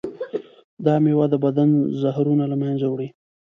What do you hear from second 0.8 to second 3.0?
دا میوه د بدن زهرونه له منځه